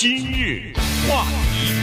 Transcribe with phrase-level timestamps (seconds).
[0.00, 0.72] 今日
[1.06, 1.74] 话题。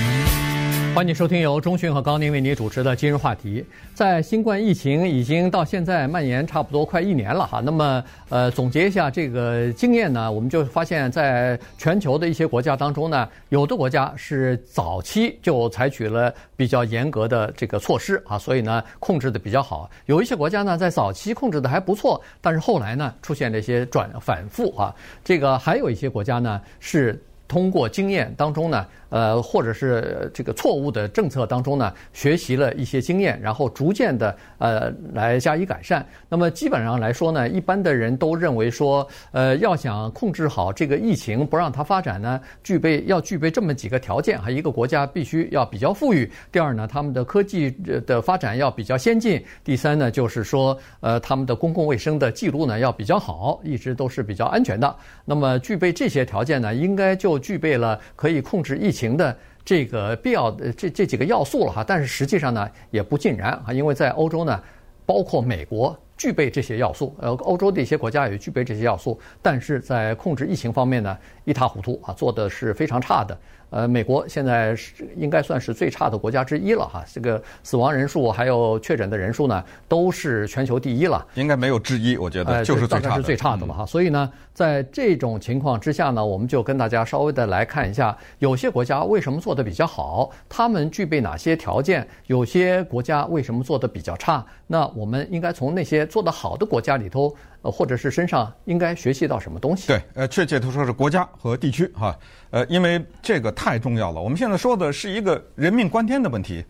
[0.96, 3.64] 欢迎收听由中讯和高宁为您主持的今日话题。
[3.94, 24.92] 在新冠疫情已经到现在蔓延差不多快一年了哈，那么呃总结一下这个经验呢，我们就发现，在全球的一些国家当中呢，有的国家是早期就采取了比较严格的这个措施啊，所以呢控制的比较好；有一些国家呢在早期控制的还不错，但是后来呢出现了一些转反复啊。
[25.24, 28.86] 这个还有一些国家呢是通过经验当中呢。
[29.10, 36.06] 呃，或者是这个错误的政策当中呢，学习了一些经验，然后逐渐的呃来加以改善。
[36.28, 44.52] 那么基本上来说呢，一般的人都认为说，呃，要想控制好这个疫情，不让它发展呢，具备要具备这么几个条件哈。
[44.52, 47.72] 一个国家必须要比较富裕，第二呢，他们的科技
[48.06, 54.96] 的发展要比较先进，第三呢，就是说，呃，他们的公共卫生的记录呢要比较好，一直都是比较安全的。
[55.24, 58.97] 那么具备这些条件呢，应该就具备了可以控制疫情。
[58.98, 64.64] 情的这个必要的这这几个要素了哈，但是实际上呢也不尽然啊，因为在欧洲呢，
[65.06, 71.16] 包括美国具备这些要素，呃，欧洲的一些国家也具备这些要素，但是在控制疫情方面呢
[71.46, 73.38] 一塌糊涂啊，做的是非常差的。
[73.70, 77.04] 呃，美国现在是应该算是最差的国家之一了哈。
[77.12, 81.26] 这个死亡人数还有确诊的人数呢，都是全球第一了。
[81.34, 83.16] 应该没有之一，我觉得就是最差的。
[83.18, 83.86] 是最差的了哈。
[83.86, 92.08] 所以呢，在这种情况之下呢，我们就跟大家稍微的来看一下，有些国家为什么做的比较好，他们具备哪些条件？
[92.28, 94.46] 有些国家为什么做的比较差？
[94.68, 99.88] 那我们应该从那些做得好的国家里头，呃，或者是身上应该学习到什么东西？
[99.88, 102.18] 对，呃，确切的说是国家和地区哈。
[102.50, 104.22] 呃，因为这个太重要了。
[104.22, 106.64] 我们现在说的是一个人命关天的问题，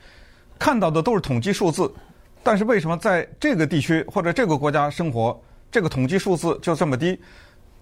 [0.57, 1.89] 看到的都是统计数字，
[2.43, 5.39] 但是为什么在这个地区或者这个国家生活，
[5.71, 7.17] 这个统计数字就这么低？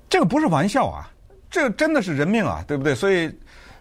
[0.10, 1.10] 这个不是玩笑啊，
[1.50, 2.94] 这真的是人命啊，对不对？
[2.94, 3.32] 所以，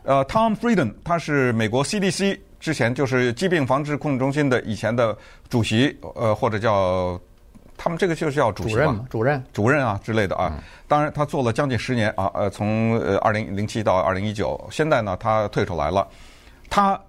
[0.05, 5.17] 呃，Tom Frieden 他是美国 CDC 之前就是疾病防治控制中心的以前的
[5.49, 7.21] 主席，呃，或者叫。
[7.77, 10.63] 他们这个就是要主席嘛，主任、主任啊之类的啊。
[10.87, 16.07] 当然，他做了将近十年啊，呃，从呃二零零七到二零一九，现在呢，他退出来了。
[16.71, 17.01] 他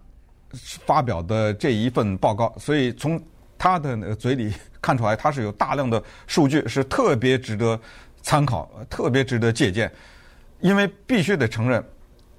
[0.86, 3.22] 发表的这一份报告，所以从
[3.58, 7.80] 他的嘴里看出来，他是有大量的数据，是特别值得
[8.22, 9.92] 参考、特别值得借鉴。
[10.62, 11.84] 因为必须得承认，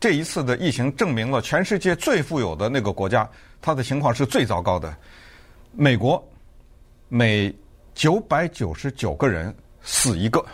[0.00, 3.28] 这一次的疫情证明了全世界最富有的那个国家，
[3.60, 4.94] 它的情况是最糟糕的。
[5.72, 6.22] 美国
[7.08, 7.54] 每
[7.96, 10.44] 九百九十九个人死一个，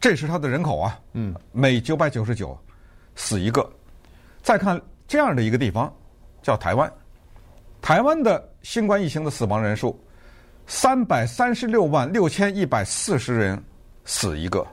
[0.00, 0.98] 这是他的人口啊。
[1.12, 2.58] 嗯，每九百九十九
[3.14, 3.70] 死一个。
[4.42, 5.94] 再看这样的一个地方，
[6.42, 6.90] 叫台湾。
[7.82, 10.02] 台湾的新冠疫情的死亡人数
[10.66, 13.62] 三百三十六万六千一百四十人
[14.06, 14.66] 死一个。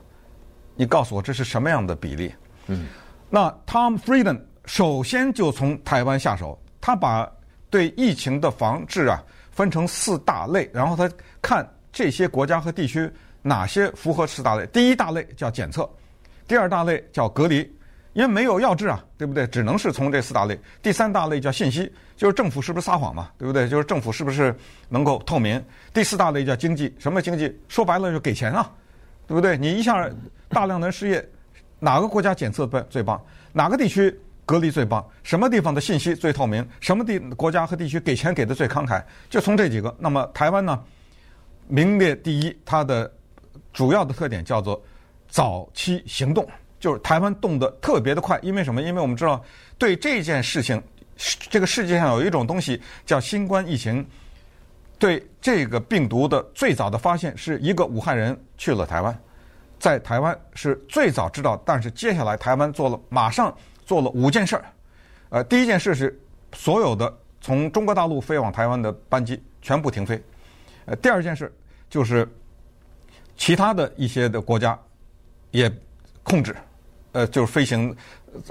[0.76, 2.34] 你告诉我这是什么样的比例？
[2.68, 2.86] 嗯，
[3.28, 7.30] 那 Tom Frieden 首先就从台湾下手，他把
[7.68, 11.06] 对疫情的防治啊分成四大类，然后他
[11.42, 11.68] 看。
[11.92, 13.10] 这些国家和地区
[13.42, 14.66] 哪些符合四大类？
[14.66, 15.88] 第一大类叫检测，
[16.46, 17.58] 第二大类叫隔离，
[18.12, 19.46] 因为没有药治啊，对不对？
[19.46, 20.58] 只能是从这四大类。
[20.82, 23.68] 第三大类叫信息，就是政府是不是撒谎嘛，对不对？
[23.68, 24.54] 就是政府是不是
[24.88, 25.62] 能够透明？
[25.92, 27.58] 第四大类叫经济，什么经济？
[27.68, 28.70] 说白了就给钱啊，
[29.26, 29.56] 对不对？
[29.56, 30.08] 你一下
[30.48, 31.26] 大量的人失业，
[31.78, 33.20] 哪个国家检测最最棒？
[33.52, 35.04] 哪个地区隔离最棒？
[35.22, 36.64] 什么地方的信息最透明？
[36.80, 39.02] 什么地国家和地区给钱给的最慷慨？
[39.28, 39.92] 就从这几个。
[39.98, 40.80] 那么台湾呢？
[41.70, 43.10] 名列第一，它的
[43.72, 44.82] 主要的特点叫做
[45.28, 46.46] 早期行动，
[46.78, 48.38] 就是台湾动得特别的快。
[48.42, 48.82] 因为什么？
[48.82, 49.42] 因为我们知道，
[49.78, 50.82] 对这件事情，
[51.48, 54.04] 这个世界上有一种东西叫新冠疫情，
[54.98, 59.18] 对这个病毒的最早的发现是一个武汉人去了台湾，
[59.78, 63.54] 在台湾是最早知道，但是接下来台湾做了，马上
[63.86, 64.64] 做了五件事儿。
[65.28, 66.20] 呃，第一件事是
[66.52, 70.20] 所有的从中国大陆飞往台湾的班机全部停飞。
[70.90, 71.50] 呃，第二件事。
[71.90, 72.24] 就是
[73.36, 74.78] 其他的一些的国家
[75.50, 75.68] 也
[76.22, 76.54] 控制，
[77.10, 77.92] 呃，就是飞行，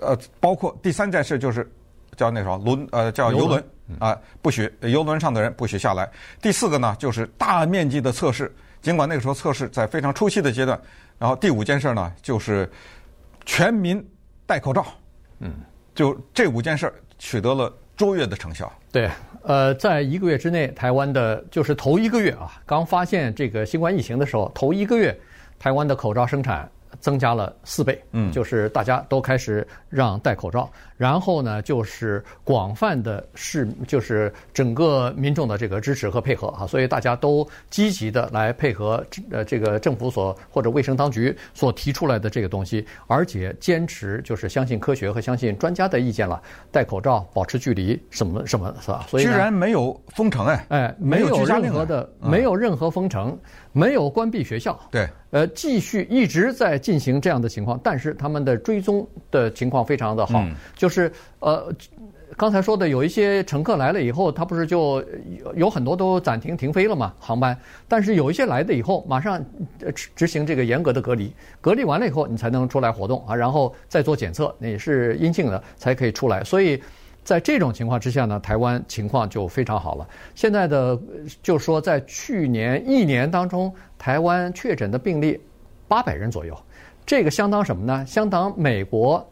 [0.01, 1.65] 呃，包括第三件事就是
[2.17, 3.63] 叫那什么轮，呃，叫游轮
[3.97, 6.11] 啊，不许游轮上的人不许下来。
[6.41, 10.77] 第四个呢，就是大面积的测试，尽管那个时候测试在非常初期的阶段。
[11.17, 12.69] 然后第五件事呢，就是
[13.45, 14.05] 全民
[14.45, 14.85] 戴口罩。
[15.39, 15.53] 嗯，
[15.95, 18.71] 就这五件事取得了卓越的成效。
[18.91, 19.09] 对。
[19.43, 25.17] 呃，在一个月之内，台湾的就是头一个月啊，刚发现这个新冠疫情的时候，头一个月，
[25.57, 26.69] 台湾的口罩生产
[26.99, 46.41] 增加了四倍，嗯，就是大家都开始让戴口罩，然后呢，就是广泛的市，就是整个民众的这个支持和配合啊，所以大家都积极的来配合呃这个政府所或者卫生当局所提出来的这个东西，而且坚持就是相信科学和相信专家的意见了，
[46.71, 49.05] 戴口罩、保持距离什么什么是吧？
[49.07, 53.37] 所以居然没有封城哎，哎，没有任何的没有任何封城。
[53.71, 61.71] 没有关闭学校，对，呃，继续一直在进行这样的情况，但是他们的追踪的情况非常的好，嗯、就是呃，
[62.35, 65.03] 刚才说的有一些乘客来了以后，他不是就
[65.55, 67.57] 有很多都暂停停飞了嘛，航班，
[67.87, 69.39] 但是有一些来的以后，马上
[70.15, 71.31] 执行这个严格的隔离，
[71.61, 76.81] 隔离完了以后，你才能出来活动啊，然后再做检测，你是阴性的才可以出来，所以。
[77.29, 80.09] 在这种情况之下呢，台湾情况就非常好了。
[80.33, 80.99] 现在的
[81.43, 85.39] 就说，在去年一年当中，台湾确诊的病例
[85.87, 86.59] 八百人左右，
[87.05, 88.03] 这个相当什么呢？
[88.07, 89.23] 相当美国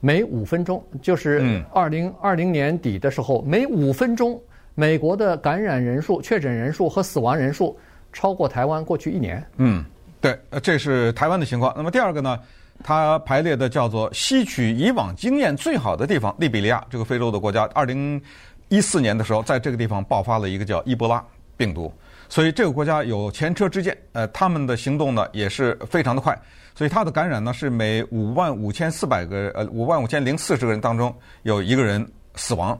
[0.00, 4.36] 每五分钟，就是二零二零年底的时候，每五分钟
[4.74, 7.78] 美国的感染人数、确诊人数和死亡人数
[8.12, 9.40] 超过台湾过去一年。
[9.58, 9.84] 嗯，
[10.20, 11.72] 对，这是台湾的情况。
[11.76, 12.36] 那么第二个呢？
[12.82, 18.20] 它排列的叫做吸取以往经验最好的地方，利比里亚这个非洲的国家，二零
[18.68, 21.24] 一四年的时候，在这个地方爆发了一个叫伊波拉
[21.56, 21.92] 病毒，
[22.28, 26.36] 所以这个国家有前车之鉴，呃，他们的行动呢也是非常的快，
[26.74, 32.78] 所以它的感染呢是每五万五千四百个呃五万五千零四十个人当中有一个人死亡，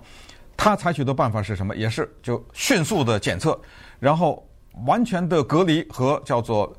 [0.56, 1.76] 他采取的办法是什么？
[1.76, 3.58] 也是就迅速的检测，
[4.00, 4.44] 然后
[4.86, 6.74] 完全的隔离和叫做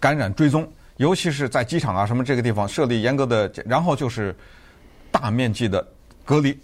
[0.00, 0.66] 感染追踪。
[0.98, 4.32] 尤其是在机场啊什么这个地方设立严格的，然后就是
[5.10, 5.84] 大面积的
[6.24, 6.56] 隔离，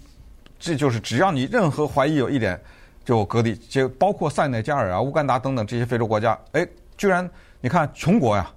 [0.57, 2.57] 这就是只要你任何怀疑有一点
[3.03, 7.29] 就隔离，就包括塞内加尔啊、乌干达等等这些非洲国家，哎，居然
[7.59, 8.49] 你看穷国呀，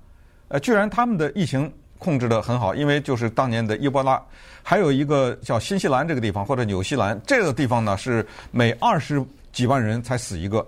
[0.47, 1.69] 呃，居然他们的疫情
[1.99, 4.23] 控制得很好，因为就是当年的伊波拉，
[4.63, 9.21] 还有一个叫新西兰这个地方或者纽西兰这个地方呢，是每二十
[9.53, 10.65] 几万人才死一个，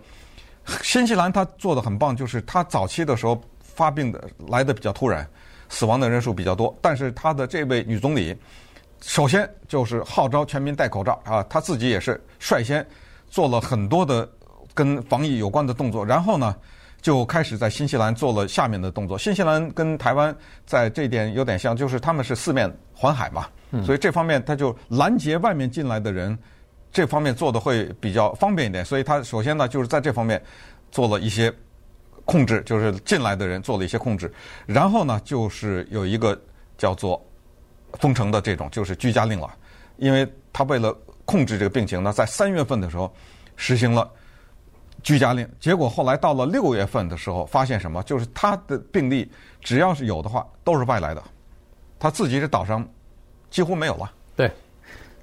[0.82, 3.40] 新西兰它做得很棒，就是它早期的时候。
[3.76, 5.28] 发病的来的比较突然，
[5.68, 6.74] 死亡的人数比较多。
[6.80, 8.34] 但是他的这位女总理，
[9.02, 12.84] 首先就是号召全民戴口罩啊，她自己也是率先
[13.28, 14.26] 做了很多的
[14.72, 16.04] 跟防疫有关的动作。
[16.04, 16.56] 然后呢，
[17.02, 19.18] 就开始在新西兰做了下面的动作。
[19.18, 20.34] 新西兰跟台湾
[20.64, 23.46] 在这一点有点像，就是他们是四面环海嘛，
[23.84, 26.36] 所以这方面他就拦截外面进来的人，
[26.90, 28.82] 这方面做的会比较方便一点。
[28.82, 30.42] 所以他首先呢，就是在这方面
[30.90, 31.52] 做了一些。
[32.26, 34.30] 控制就是进来的人做了一些控制，
[34.66, 36.38] 然后呢，就是有一个
[36.76, 37.24] 叫做
[37.94, 39.48] 封城的这种，就是居家令了。
[39.96, 40.94] 因为他为了
[41.24, 43.10] 控制这个病情呢，在三月份的时候
[43.56, 44.10] 实行了
[45.02, 48.02] 居家令，结果后来到了六月份的时候，发现什么？
[48.02, 49.30] 就是他的病例
[49.60, 51.22] 只要是有的话，都是外来的，
[51.98, 52.86] 他自己这岛上
[53.48, 54.12] 几乎没有了。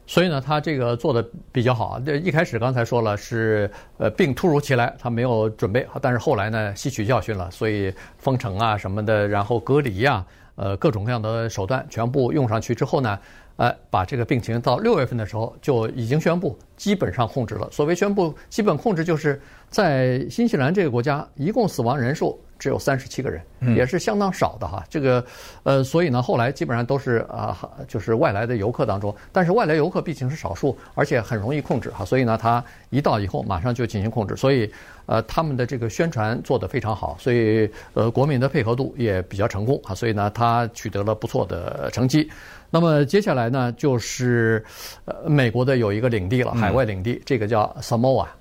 [0.06, 2.00] 所以呢，他这个做的比较好。
[2.06, 13.18] 这一开始刚才说了是呃病突如其来，他没有准备，但是后来呢吸取教训了，所以封城啊什么的，然后隔离呀，呃各种各样的手段全部用上去之后呢，
[13.56, 17.70] 呃把这个病情到六月份的时候就已经宣布基本上控制了。
[17.72, 22.38] 所谓宣布基本控制，就是在新西兰这个国家一共死亡人数。
[22.64, 23.42] 只有三十七个人，
[23.76, 24.82] 也是相当少的哈。
[24.90, 25.22] 这个，
[25.64, 27.58] 呃，所以呢，后来基本上都是啊，
[27.90, 32.06] 就是外来的游客当中，但是外来游客毕竟是少数，而且很容易控制哈。
[32.06, 34.72] 所以呢，他一到以后马上就进行控制，所以
[35.08, 39.94] 呃，他们的这个宣传做得非常好，所以呃，国民的配合度也比较成功啊。
[39.94, 42.32] 所以呢，他取得了不错的成绩。
[42.70, 44.64] 那么接下来呢，就是
[45.04, 48.32] 呃，美国的有一个领地了，海外领地，这个叫萨摩亚，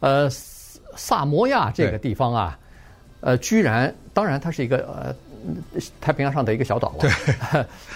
[0.00, 0.28] 呃，
[0.96, 2.58] 萨摩亚这个地方啊。
[3.20, 5.14] 呃，居然，当然，它是一个呃
[6.00, 6.94] 太平洋上的一个小岛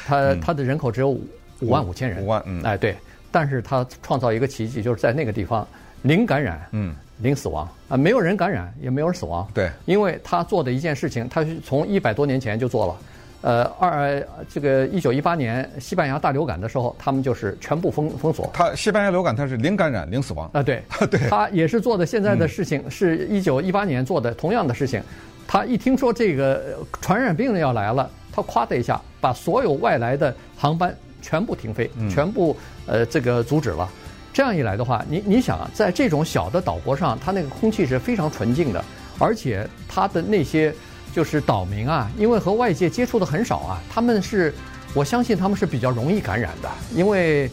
[0.06, 1.26] 它它的人口只有五
[1.60, 2.22] 五万五千人。
[2.22, 2.62] 五万，嗯。
[2.62, 2.96] 哎，对，
[3.30, 5.66] 但是它创造一个奇迹，就是在那个地方
[6.02, 9.48] 零感染，嗯，零死亡啊，没有人感染，也没有人死亡。
[9.54, 12.96] 对，因为他做的一件事情，他从一百多年前就做了。
[13.44, 18.48] 呃，二这个一九一八年西班牙大流感的时候，他们就是全部封封锁。
[18.54, 20.48] 他西班牙流感，它是零感染、零死亡。
[20.54, 25.02] 啊，对， 对，他也是做的现在的事情，是一九一八年做的同样的事情。
[25.46, 33.86] 他一听说这个传染病要来了，他咵的一下把所有外来的航班全部停飞，全部呃这个阻止了。
[34.32, 38.82] 这样一来的话，你你想啊，在这种小的岛国上，它那个空气是非常纯净的，
[39.18, 40.74] 而且它的那些。
[41.14, 44.52] 就是岛民啊，因为和外界接触的很少啊，他们是，
[44.92, 47.48] 我相信他们是比较容易感染的，因为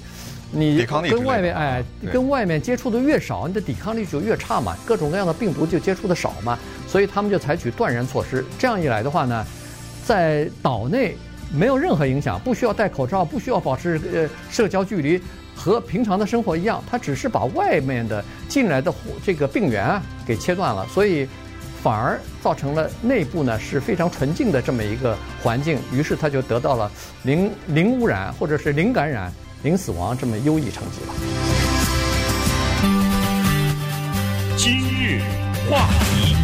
[0.52, 8.44] 你跟外面哎，跟外面接触的越少，你的抵抗力就越差嘛，各种各样的病毒就接触的少嘛，所以他们就采取断然措施。
[8.58, 9.46] 这样一来的话呢，
[10.04, 11.16] 在岛内
[11.54, 15.22] 没有任何影响，不需要戴口罩，不需要保持呃社交距离，
[15.56, 16.84] 和平常的生活一样。
[16.90, 18.92] 他只是把外面的进来的
[19.24, 21.28] 这个病源啊给切断了，所以
[21.82, 25.80] 反而造成了内部呢是非常纯净的这么一个环境。
[25.92, 26.92] 于是他就得到了
[27.24, 29.32] 零零污染或者是零感染、
[29.64, 31.14] 零死亡这么优异成绩了。
[34.56, 35.22] 今日
[35.70, 36.36] 话题。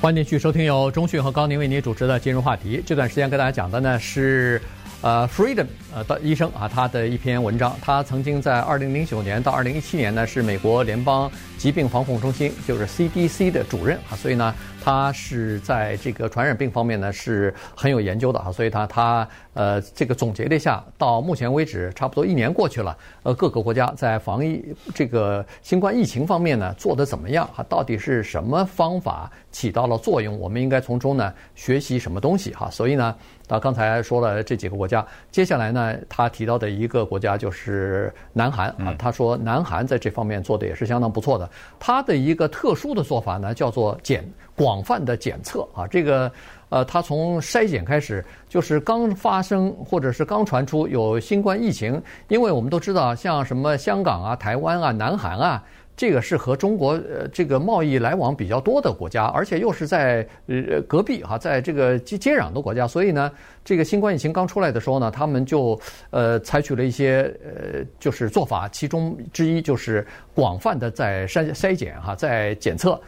[0.00, 2.78] 欢迎继续收听由中讯和高宁为您主持的《今日话题》。
[2.86, 4.62] 这段时间跟大家讲的呢是，
[5.00, 7.76] 呃，Freedom 呃的医生啊，他的一篇文章。
[7.80, 14.16] 他曾经在二零零九年到二零一七年呢，是美国联邦疾病防控中心，就是 CDC 的主任啊。
[14.16, 14.52] 所以呢，
[14.88, 18.50] 他是在这个传染病方面呢是很有研究的啊。
[18.50, 24.64] 所以他他呃这个总结了一下，到目前为止差不多一年过去了，呃，各个国家在防疫
[24.94, 27.62] 这个新冠疫情方面呢做得怎么样啊？
[27.68, 29.30] 到底是什么方法？
[29.50, 32.70] 起到了作用，我们应该从中呢学习什么东西哈？
[32.70, 33.14] 所以呢，
[33.46, 38.94] 他刚才说了这几个国家，接下来呢，他提到的一个国家就是南韩啊。
[38.98, 41.48] 他说南韩在这方面做的也是相当不错的。
[41.78, 44.24] 他的一个特殊的做法呢，叫做检
[44.58, 45.86] 广泛的检测啊。
[45.86, 46.30] 这个
[46.68, 55.64] 呃，它从筛检开始，就是刚发生或者是刚传出有新冠疫情，因为我们都知道，像什么香港啊、台湾啊、南韩啊。
[55.96, 63.32] 这个是和中国呃这个贸易来往比较多的国家，而且又是在呃隔壁哈，在这个接接壤的国家，所以呢，
[63.64, 65.76] 这个新冠疫情刚出来的时候呢，他们就
[66.10, 73.00] 呃采取了一些呃就是做法，其中之一就是广泛的在筛筛检哈，在检测。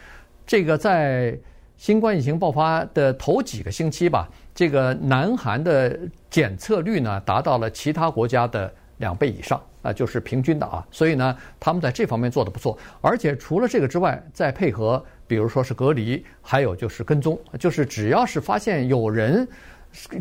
[0.51, 1.39] 这个在
[1.77, 5.97] 新冠疫情爆发的头几个星期吧，这个南韩的
[6.29, 9.63] 检测率呢达到了其他国家的两倍以上。
[9.83, 19.47] 啊，就是平均的啊，所以呢，他们在这方面做得不错，而且除了这个之外，再配合，比如说是隔离，还有就是跟踪，就是只要是发现有人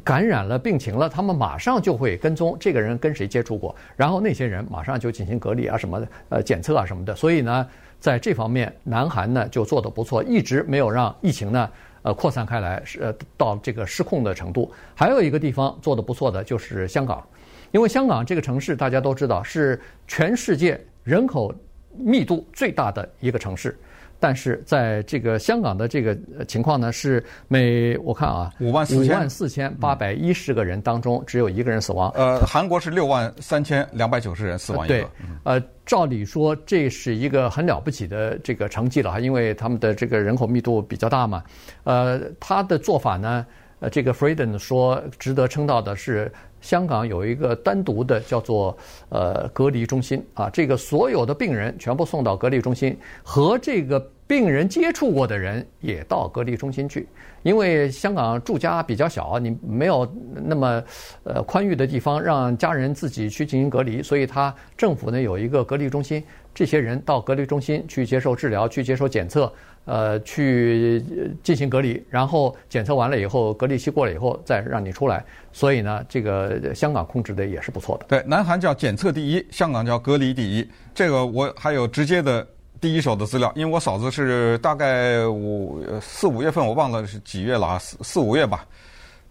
[0.03, 7.13] 感染了病情了，他们马上就会跟踪这个人跟谁接触过，然后那些人马上就进行隔离啊什么的，呃，检测啊什么的。
[7.13, 7.67] 所以呢，
[8.00, 11.70] 在这方面，南韩呢就做得不错，一直没有让疫情呢
[12.01, 14.72] 呃扩散开来，是呃到这个失控的程度。
[14.96, 17.25] 还有一个地方做得不错的就是香港。
[17.72, 21.53] 因为香港这个城市大家都知道是全世界人口
[21.96, 23.77] 密度最大的一个城市，
[24.19, 32.11] 但是在这个香港的这个情况呢，是每我看啊五万四千五万四千八百一十个人当中只有一个人死亡。
[32.15, 34.95] 呃，韩国是六万三千两百九十人死亡一个。
[34.95, 35.07] 对，
[35.43, 41.43] 呃，照理说这是一个很了不起的这个成绩了哈，因为他们的这个人口密度比较大嘛。
[41.83, 43.45] 呃，他的做法呢，
[43.79, 46.31] 呃，这个 Freedom 说值得称道的是。
[46.62, 48.78] 香港有一个单独的叫做
[49.10, 57.08] 呃隔离中心啊，这个所有的病人全部送到隔离中心，和这个病人接触过的人也到隔离中心去。
[57.44, 60.06] 因为香港住家比较小，你没有
[60.44, 60.84] 那么
[61.24, 66.22] 呃宽裕的地方让家人自己去进行隔离，所以他政府呢有一个隔离中心，
[66.54, 69.51] 这些人到隔离中心去接受治疗，去接受检测。
[69.89, 71.03] 呃，去
[71.41, 75.25] 进行隔离，然后检测完了以后，隔离期过了以后再让你出来。
[75.51, 78.05] 所以呢，这个香港控制的也是不错的。
[78.08, 80.69] 对，南韩叫检测第一，香港叫隔离第一。
[80.93, 82.48] 这个我还有直接的
[82.79, 88.63] 第一手的资料，因为我嫂子是大概五四五月份，我忘了是几月了啊，四四五月吧，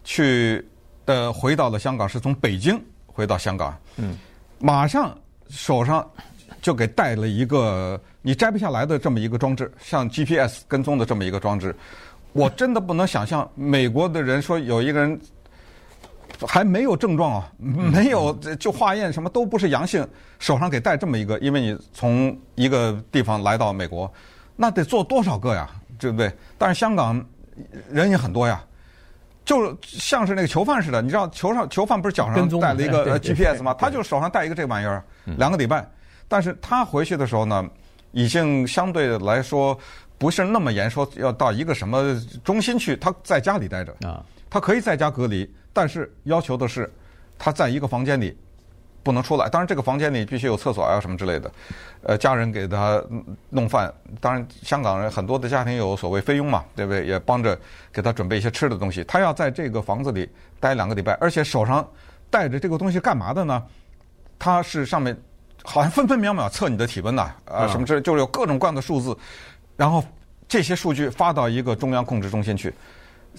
[0.03, 0.67] 去
[1.07, 3.79] 的回到了香港，是从北京回到香港。
[3.97, 4.19] 嗯，
[4.59, 5.17] 马上
[5.49, 6.05] 手上
[6.61, 8.01] 就给带了一个。
[8.21, 11.75] 你摘不下来的这么一个装置，像 GPS 跟踪的这么一个装置，
[12.33, 15.19] 我真的不能想象美国的人说有一个人
[16.47, 20.07] 还没有症状啊，没有就化验什么都不是阳性，
[20.39, 24.13] 手上给带这么一个，因为你从一个地方来到美国，
[24.55, 26.31] 那得做多少个呀，对不对？
[26.59, 27.25] 但是香港
[27.91, 28.63] 人也很多呀，
[29.45, 33.75] 就像是那个囚犯似的，你知道囚上囚犯不是脚上带了一个 GPS 吗？
[33.79, 35.89] 他就手上带一个这玩意儿，两个礼拜，
[36.29, 37.69] 但是他回去的时候呢？
[38.13, 39.79] 已经相对来说
[40.17, 46.91] 不是那么严，说要到一个什么中心去，他在家里待着啊，他可以在家隔离，但是要求的是
[47.39, 48.35] 他在一个房间里
[49.03, 49.47] 不能出来。
[49.51, 51.53] 当然，这个房间里必须有厕所啊什么之类的。
[52.03, 53.01] 呃，家人给他
[53.51, 53.93] 弄饭，
[54.23, 57.07] 当然香港人很多的家庭有所谓菲佣嘛，对不对？
[57.07, 57.57] 也帮着
[57.93, 59.05] 给他准备一些吃的东西。
[59.05, 60.27] 他要在这个房子里
[60.59, 61.87] 待两个礼拜，而且手上
[62.31, 63.63] 带着这个东西干嘛的呢？
[64.39, 65.15] 他是上面。
[65.63, 69.17] 好像分分秒秒测你的体温呐，啊，什么之类，就是有各种各样的数字，
[69.77, 70.03] 然后
[70.49, 72.73] 这些数据发到一个中央控制中心去，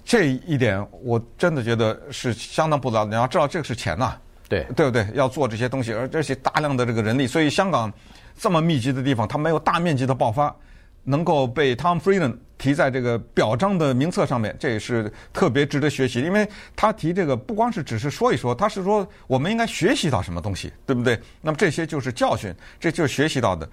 [0.06, 3.06] 这一点我真的觉得是相当不得了。
[3.06, 4.16] 你要知道，这个是钱呐，
[4.48, 5.08] 对对不对？
[5.14, 7.92] 要做这些东西，而这些大量的这个人力，所以香港
[8.38, 10.56] 这么密集的地方，它没有大面积的爆发，
[11.04, 16.22] 能够被 Tom Frieden 提在这个表彰的名册上面，这也是特别值得学习。
[16.22, 21.20] 因为他提这个不光是只是说一说，他是说我们应该学习到什么东西，对不对？
[21.42, 23.68] 那么这些就是教训，这就是学习到的。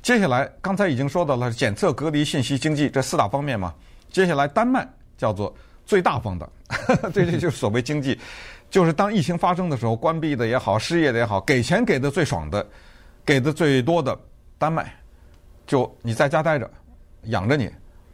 [0.00, 3.74] 接下来刚才已经说到了检测、隔离、信息、经济这四大方面嘛。
[4.10, 5.54] 接下来丹麦叫做
[5.84, 6.48] 最大方的，
[7.12, 8.18] 这 这就是所谓经济，
[8.70, 12.64] 就是当疫情发生的时候，关闭的也好，失业的也好，给钱给的最爽的，
[13.26, 14.16] 给的最多的
[14.56, 14.94] 丹麦。
[15.66, 16.70] 就你在家待着，
[17.24, 17.68] 养着你。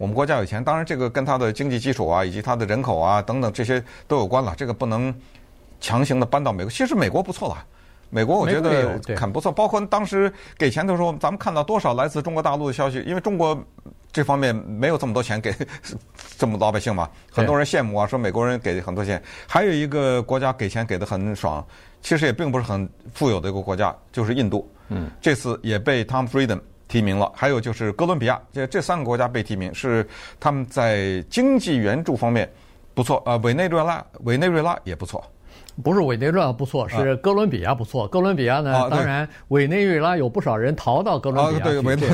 [0.05, 4.53] 我们国家有钱，当然这个跟它的经济基础啊，以及它的人口啊等等这些都有关了。
[4.55, 5.13] 这个不能
[5.81, 6.71] 强行的搬到美国。
[6.71, 7.65] 其实美国不错了，
[8.11, 9.51] 美国我觉得很不错。
[9.51, 13.59] 包括当时给钱的时候，咱们看到多少来自中国大陆的消息，因为中国
[14.13, 15.55] 这方面没有这么多钱给
[16.37, 19.23] 这么老百姓嘛，很多人羡慕啊，说美国人给很多钱。
[19.49, 21.67] 还有一个国家给钱给的很爽，
[22.03, 24.71] 其实也并不是很富有的一个国家，就是印度。
[24.91, 30.07] 嗯，这次也被 Tom Frieden 提名了，还有就是哥伦比亚，这这三个国家被提名是
[30.39, 32.51] 他们在经济援助方面
[32.95, 35.25] 不错，呃，委内瑞拉，委内瑞拉也不错。
[35.83, 38.07] 不是委内瑞拉不错，是哥伦比亚不错。
[38.07, 41.71] 哥伦比亚呢，当然委内瑞拉有不少人逃到哥伦比亚去。
[41.71, 42.07] 对，委内。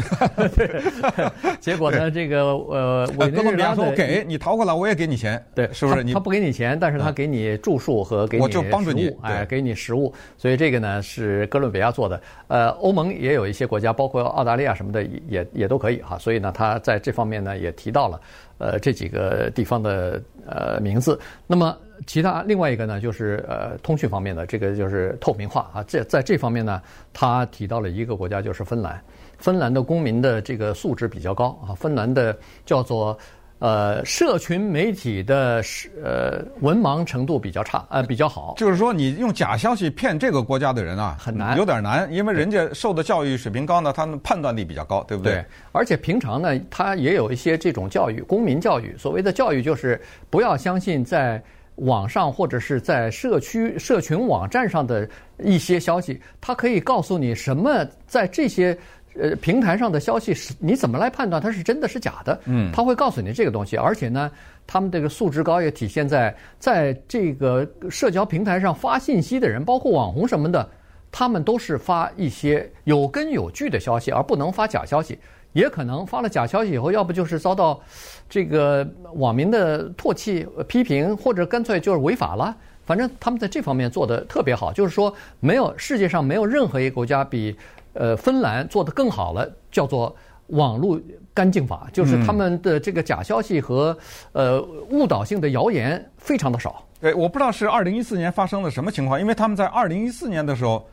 [0.57, 0.83] 对。
[1.61, 5.43] 结果呢，这个呃， 委内瑞拉说给你逃过来，我也给你钱。
[5.55, 6.02] 对，是不是？
[6.14, 10.12] 他不给你钱，但是他给你住宿和给你食物，我就帮助你，哎，给你食物。
[10.38, 12.21] 所以这个呢是哥伦比亚做的。
[12.49, 16.17] 呃，欧盟也有一些国家，包括澳大利亚什么的，也也都可以哈。
[16.19, 18.21] 所以呢，他在这方面呢也提到了
[18.59, 21.21] 呃这几个地方的呃名字。
[21.47, 21.76] 那么。
[22.07, 26.80] 其他另外一个呢，就是呃通讯方面的这个就是透明化啊，这在这方面呢，
[27.12, 28.99] 他提到了一个国家就是芬兰，
[29.38, 33.19] 芬兰的公民的这个素质比较高啊，芬兰的叫做
[33.59, 35.62] 呃社群媒体的
[36.02, 45.35] 呃文盲程度比较差呃比较好，就是说你用假消息骗这个国家的人啊，很难，有点难，因为人家受的教育水平高呢，他们判断力比较高，对不对？
[45.35, 51.42] 对，而且平常呢，他也有一些这种教育，公民教育，所谓的教育就是不要相信在。
[51.81, 55.09] 网上或者是在社区社群网站上的
[55.39, 58.77] 一些消息，它可以告诉你什么在这些
[59.15, 62.41] 呃平台上的消息是你怎么来判断它是真的是假的？
[62.45, 64.31] 嗯，它会告诉你这个东西，而且呢，
[64.67, 70.69] 他们这个素质高也体现在在这个社交平台上发信息的人，包括网红什么的，
[71.11, 75.19] 他们都是发一些有根有据的消息，而不能发假消息。
[75.52, 77.80] 也可能发了假消息以后，要不就是遭到
[78.28, 82.56] 这个网民的唾弃、批评，或者干脆就是违法了。
[82.84, 87.56] 反正他们在这方面做得特别好，就是说没有世界上没有任何一个国家比
[87.93, 90.15] 呃芬兰做得更好了，叫做
[90.49, 91.00] 网络
[91.32, 93.97] 干净法，就是他们的这个假消息和
[94.32, 94.60] 呃
[94.91, 96.84] 误导性的谣言非常的少。
[97.00, 100.84] 对，我不知道是二零一四年发生了什么情况，因为他们在二零一四年的时候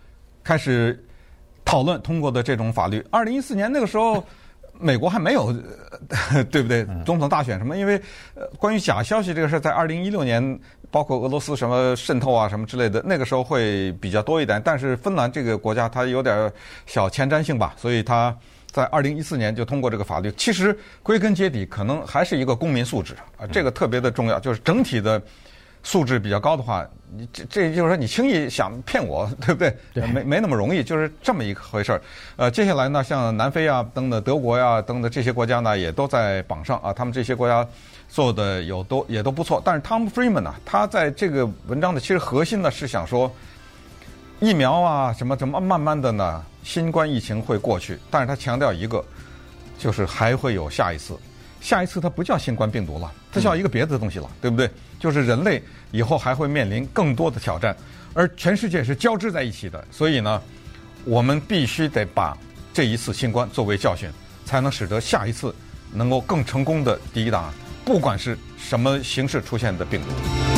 [0.44, 1.04] 开始
[1.66, 3.04] 讨论通过的这种法律。
[3.10, 4.24] 二零一四年那个时候。
[4.80, 5.54] 美国还没有，
[6.52, 6.86] 对不对？
[7.06, 7.78] 总统大选什么？
[7.78, 8.00] 因为
[8.36, 10.60] 呃，关于假消息这个事儿，在二零一六年，
[10.92, 14.62] 包括俄罗斯什么渗透啊什么之类的，那个时候会比较多一点。
[14.64, 16.52] 但是芬兰这个国家它有点
[16.86, 18.36] 小前瞻性吧，所以它
[18.72, 20.32] 在二零一四年就通过这个法律。
[20.38, 25.22] 其实归根结底，可能还是一个公民素质啊，这个特别的重要，就是整体的。
[25.88, 29.74] 素质比较高的话，你这这就是说你轻易想骗我， 对不对？
[29.94, 32.02] 对，没没那么容易，就是这么一回事儿。
[32.36, 36.92] 呃，接下来呢，像南非啊等等，德国呀等等这些国家呢，也都在榜上啊。
[36.92, 37.66] 他们这些国家
[38.10, 39.62] 做的有都也都不错。
[39.64, 43.32] 但是 Tom Friedman 呢，他在这个文章的其实核心呢是想说，
[44.42, 47.98] 疫苗啊什么什么，慢慢的呢，新冠疫情会过去。
[48.12, 49.02] 但是他强调一个，
[49.80, 51.18] 就是还会有下一次。
[51.62, 54.70] 下一次它不叫新冠病毒了，它叫一个别的东西了，嗯、对不对？
[55.00, 57.76] 就是人类以后还会面临更多的挑战，
[58.14, 60.42] 而全世界是交织在一起的，所以呢，
[61.04, 62.38] 我们必须得把
[62.74, 64.10] 这一次新冠作为教训，
[64.46, 65.54] 才能使得下一次
[65.94, 67.54] 能够更成功的抵挡，
[67.86, 70.57] 不管是什么形式出现的病毒。